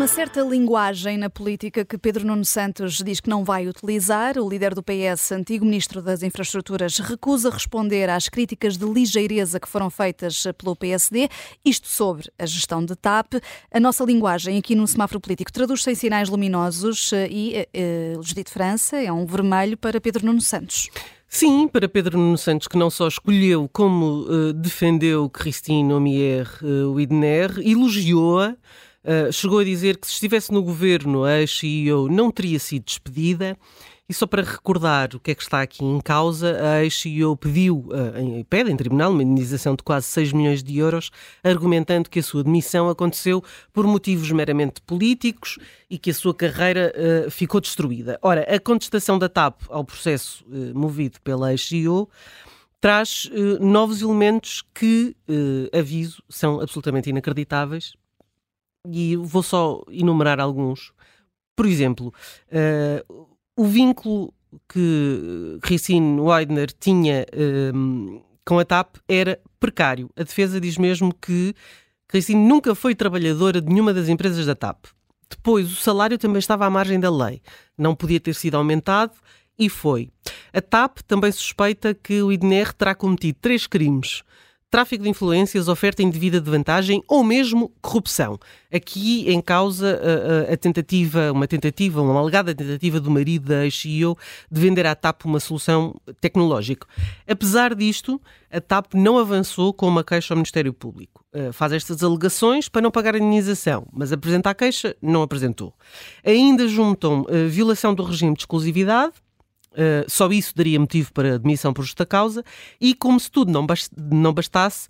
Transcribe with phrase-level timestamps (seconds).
[0.00, 4.38] uma certa linguagem na política que Pedro Nuno Santos diz que não vai utilizar.
[4.38, 9.68] O líder do PS, antigo ministro das Infraestruturas, recusa responder às críticas de ligeireza que
[9.68, 11.28] foram feitas pelo PSD,
[11.62, 13.34] isto sobre a gestão de TAP.
[13.70, 18.50] A nossa linguagem aqui no semáforo político traduz-se em sinais luminosos e eh, eh Judite
[18.50, 20.88] França é um vermelho para Pedro Nuno Santos.
[21.28, 26.90] Sim, para Pedro Nuno Santos, que não só escolheu como uh, defendeu Christine Omier uh,
[26.94, 28.56] Widner, elogiou-a
[29.02, 33.56] Uh, chegou a dizer que se estivesse no governo a ex-CEO não teria sido despedida.
[34.06, 37.86] E só para recordar o que é que está aqui em causa, a ex-CEO pediu,
[37.88, 41.10] uh, pede em tribunal uma indenização de quase 6 milhões de euros,
[41.44, 43.42] argumentando que a sua demissão aconteceu
[43.72, 48.18] por motivos meramente políticos e que a sua carreira uh, ficou destruída.
[48.20, 52.10] Ora, a contestação da TAP ao processo movido pela ex-CEO
[52.80, 55.14] traz novos elementos que,
[55.78, 57.94] aviso, são absolutamente inacreditáveis
[58.88, 60.92] e vou só enumerar alguns.
[61.56, 62.12] Por exemplo,
[62.48, 64.32] uh, o vínculo
[64.68, 70.10] que Ricine Weidner tinha uh, com a TAP era precário.
[70.16, 71.54] A defesa diz mesmo que
[72.12, 74.86] Ricine nunca foi trabalhadora de nenhuma das empresas da TAP.
[75.28, 77.40] Depois, o salário também estava à margem da lei.
[77.78, 79.12] Não podia ter sido aumentado
[79.56, 80.10] e foi.
[80.52, 84.22] A TAP também suspeita que o IDNR terá cometido três crimes
[84.70, 88.38] tráfico de influências, oferta indevida de vantagem ou mesmo corrupção.
[88.72, 90.00] Aqui em causa
[90.48, 94.16] a, a, tentativa, uma tentativa, uma alegada tentativa do marido da ex-CEO
[94.50, 96.86] de vender à TAP uma solução tecnológica.
[97.26, 101.24] Apesar disto, a TAP não avançou com uma queixa ao Ministério Público.
[101.34, 105.74] Uh, faz estas alegações para não pagar a indenização, mas apresenta a queixa, não apresentou.
[106.24, 109.14] Ainda juntam uh, violação do regime de exclusividade,
[109.72, 112.44] Uh, só isso daria motivo para admissão por justa causa,
[112.80, 114.88] e como se tudo não, bastasse,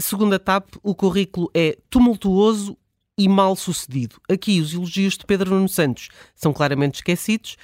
[0.00, 2.76] segundo a TAP, o currículo é tumultuoso
[3.18, 4.16] e mal sucedido.
[4.30, 7.56] Aqui os elogios de Pedro Nuno Santos são claramente esquecidos.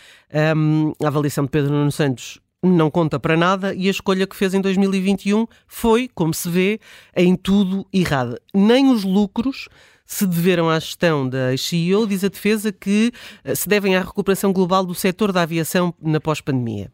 [0.57, 2.41] Um, a avaliação de Pedro Nuno Santos
[2.73, 6.81] não conta para nada e a escolha que fez em 2021 foi, como se vê,
[7.17, 8.41] em tudo errada.
[8.53, 9.69] Nem os lucros
[10.07, 14.53] se deveram à gestão da CEO, diz a defesa que eh, se devem à recuperação
[14.53, 16.91] global do setor da aviação na pós-pandemia.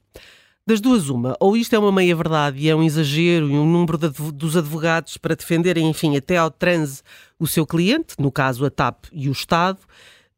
[0.66, 3.98] Das duas, uma, ou isto é uma meia-verdade e é um exagero e um número
[3.98, 7.02] de, dos advogados para defenderem, enfim, até ao transe
[7.38, 9.80] o seu cliente, no caso a TAP e o Estado,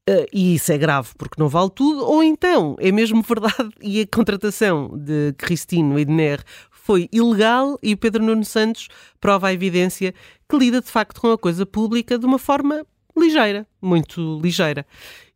[0.09, 4.01] Uh, e isso é grave porque não vale tudo, ou então é mesmo verdade e
[4.01, 6.43] a contratação de Cristino Edner
[6.73, 8.89] foi ilegal e Pedro Nuno Santos
[9.21, 10.13] prova a evidência
[10.49, 12.85] que lida de facto com a coisa pública de uma forma
[13.17, 14.87] ligeira, muito ligeira.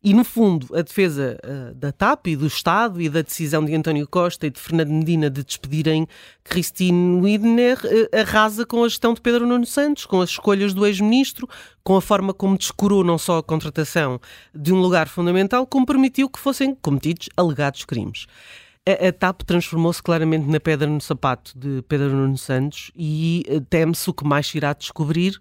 [0.02, 3.74] E, no fundo, a defesa uh, da TAP e do Estado e da decisão de
[3.74, 6.06] António Costa e de Fernando Medina de despedirem
[6.44, 10.86] Christine Widner uh, arrasa com a gestão de Pedro Nuno Santos, com as escolhas do
[10.86, 11.48] ex-ministro,
[11.82, 14.20] com a forma como descurou não só a contratação
[14.54, 18.26] de um lugar fundamental, como permitiu que fossem cometidos alegados crimes
[18.86, 23.60] a, a TAP transformou-se claramente na pedra no sapato de Pedro Nuno Santos e eh,
[23.68, 25.40] teme-se o que mais se irá descobrir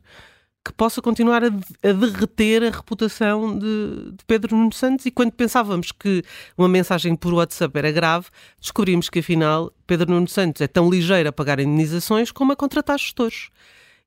[0.66, 5.06] que possa continuar a, a derreter a reputação de, de, Pedro Nuno Santos.
[5.06, 6.24] E quando pensávamos que
[6.58, 8.28] uma mensagem por WhatsApp era grave,
[8.60, 12.98] descobrimos que afinal Pedro Nuno Santos é tão ligeiro a pagar indenizações como a contratar
[12.98, 13.50] gestores.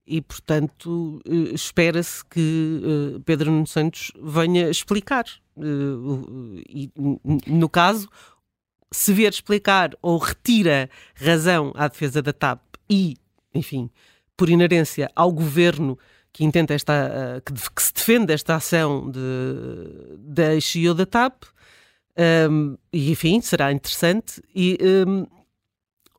[0.04, 5.26] E, portanto, eh, espera-se que eh, Pedro Nuno Santos venha explicar.
[5.56, 6.90] E,
[7.46, 8.08] no caso,
[8.90, 13.16] se vier explicar ou retira razão à defesa da TAP e,
[13.54, 13.90] enfim,
[14.36, 15.98] por inerência ao governo
[16.38, 19.18] que intenta esta, uh, que, que, se defende esta ação de,
[20.18, 21.42] da CEO da TAP,
[22.48, 25.26] um, e enfim, será interessante, e, um,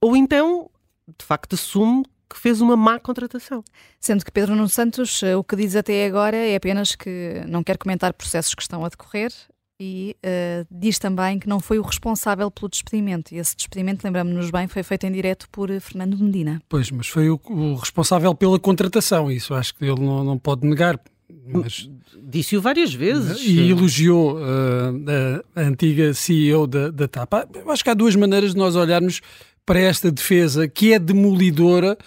[0.01, 0.69] ou então,
[1.17, 3.63] de facto, assume que fez uma má contratação.
[3.97, 7.63] Sendo que Pedro Nuno Santos, eh, o que diz até agora é apenas que não
[7.63, 9.31] quer comentar processos que estão a decorrer,
[9.79, 13.33] e uh, diz também que não foi o responsável pelo despedimento.
[13.33, 16.61] E esse despedimento, lembramos-nos bem, foi feito em direto por eh, Fernando Medina.
[16.67, 20.67] Pois, mas foi o, o responsável pela contratação, isso acho que ele não, não pode
[20.67, 20.99] negar.
[21.47, 21.89] Mas...
[22.21, 23.39] Disse-o várias vezes.
[23.41, 27.33] E elogiou uh, a, a, antiga CEO da, da TAP.
[27.55, 29.21] Eu acho que há duas maneiras de nós olharmos
[29.65, 31.97] para esta defesa que é demolidora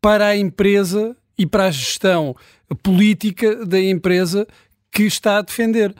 [0.00, 2.36] para a empresa e para a gestão
[2.82, 4.46] política da empresa
[4.90, 5.94] que está a defender.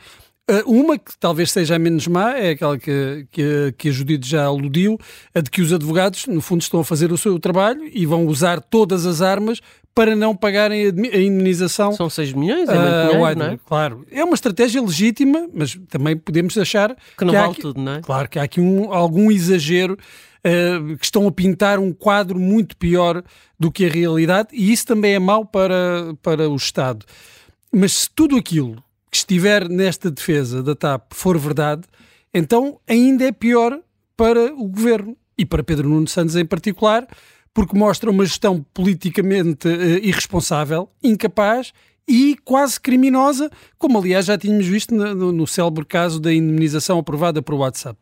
[0.53, 4.29] Uh, uma que talvez seja a menos má é aquela que, que, que a Judite
[4.29, 4.99] já aludiu,
[5.35, 8.27] a de que os advogados, no fundo, estão a fazer o seu trabalho e vão
[8.27, 9.61] usar todas as armas
[9.95, 11.93] para não pagarem a indenização.
[11.93, 13.59] São 6 milhões, é muito uh, dinheiro, não é?
[13.67, 14.07] Claro.
[14.11, 17.93] É uma estratégia legítima, mas também podemos achar que não que vale aqui, tudo, não
[17.93, 18.01] é?
[18.01, 22.77] Claro que há aqui um, algum exagero, uh, que estão a pintar um quadro muito
[22.77, 23.23] pior
[23.59, 27.07] do que a realidade e isso também é mau para, para o Estado.
[27.73, 28.83] Mas se tudo aquilo
[29.13, 31.83] que estiver nesta defesa da TAP for verdade,
[32.33, 33.79] então ainda é pior
[34.17, 37.07] para o governo e para Pedro Nuno Santos em particular,
[37.53, 41.75] porque mostra uma gestão politicamente uh, irresponsável, incapaz
[42.09, 47.43] e quase criminosa, como aliás já tínhamos visto no, no, célebre caso da indemnização aprovada
[47.43, 47.99] por WhatsApp.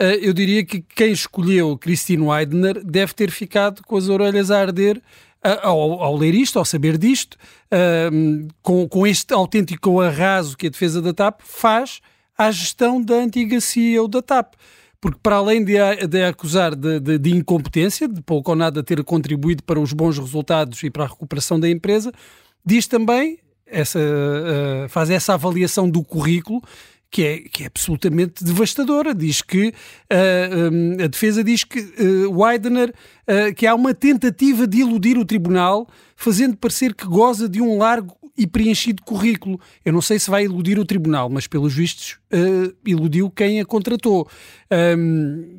[0.00, 4.60] Uh, eu diria que quem escolheu Christine Weidner deve ter ficado com as orelhas a
[4.60, 5.00] arder
[5.42, 7.36] ao, ao, ler isto, ao saber disto,
[7.72, 12.00] uh, com, com este autêntico arraso que a defesa da TAP faz
[12.36, 14.54] à gestão da antiga CEO da TAP.
[15.00, 15.74] Porque para além de,
[16.08, 20.18] de acusar de, de, de, incompetência, de pouco ou nada ter contribuído para os bons
[20.18, 22.12] resultados e para a recuperação da empresa,
[22.64, 26.60] diz também, essa, uh, faz essa avaliação do currículo
[27.10, 29.14] que é, que é absolutamente devastadora.
[29.14, 34.66] Diz que uh, um, a defesa diz que uh, Weidner uh, que há uma tentativa
[34.66, 39.60] de iludir o tribunal, fazendo parecer que goza de um largo e preenchido currículo.
[39.84, 43.64] Eu não sei se vai iludir o tribunal, mas pelos vistos uh, iludiu quem a
[43.64, 44.28] contratou.
[44.70, 45.58] Um,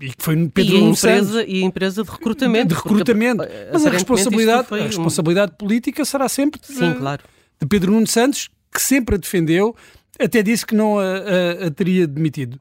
[0.00, 2.68] e foi Pedro e empresa E empresa de recrutamento.
[2.68, 3.44] De recrutamento.
[3.44, 7.22] Porque, mas a responsabilidade, a responsabilidade política será sempre de, Sim, claro.
[7.60, 9.76] de Pedro Nuno Santos, que sempre a defendeu,
[10.18, 12.58] até disse que não a, a, a teria demitido.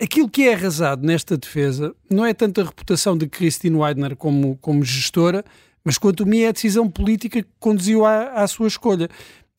[0.00, 4.56] Aquilo que é arrasado nesta defesa não é tanto a reputação de Christine Weidner como,
[4.60, 5.44] como gestora,
[5.84, 9.08] mas quanto a mim é a decisão política que conduziu à, à sua escolha.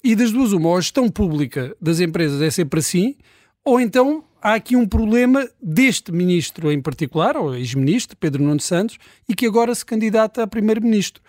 [0.04, 3.16] E das duas, uma, ou a gestão pública das empresas é sempre assim,
[3.64, 8.98] ou então há aqui um problema deste ministro em particular, ou ex-ministro, Pedro Nuno Santos,
[9.30, 11.22] e que agora se candidata a primeiro-ministro.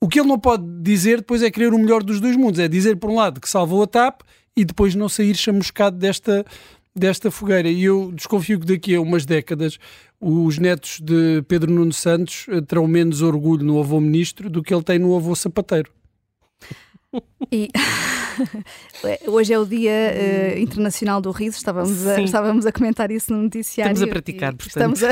[0.00, 2.68] O que ele não pode dizer depois é querer o melhor dos dois mundos, é
[2.68, 4.20] dizer por um lado que salvou a TAP
[4.58, 6.44] e depois não sair chamuscado desta,
[6.94, 7.68] desta fogueira.
[7.68, 9.78] E eu desconfio que daqui a umas décadas
[10.20, 14.74] os netos de Pedro Nuno Santos eh, terão menos orgulho no avô ministro do que
[14.74, 15.92] ele tem no avô sapateiro.
[17.52, 17.70] E
[19.28, 23.44] hoje é o Dia uh, Internacional do Riso, estávamos a, estávamos a comentar isso no
[23.44, 23.92] noticiário.
[23.92, 24.96] Estamos a praticar, portanto.
[24.96, 25.04] Estamos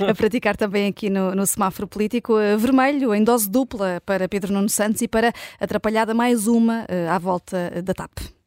[0.00, 2.34] a, a praticar também aqui no, no semáforo político.
[2.34, 7.10] Uh, vermelho, em dose dupla para Pedro Nuno Santos e para atrapalhada mais uma uh,
[7.10, 8.41] à volta da TAP.